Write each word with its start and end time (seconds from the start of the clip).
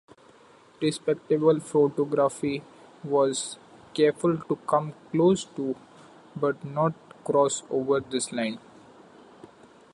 "Respectable" 0.81 1.59
photography 1.59 2.63
was 3.03 3.59
careful 3.93 4.35
to 4.35 4.55
come 4.67 4.95
close 5.11 5.43
to, 5.45 5.75
but 6.35 6.65
not 6.65 6.93
cross 7.23 7.61
over, 7.69 7.99
this 7.99 8.31
line. 8.31 8.57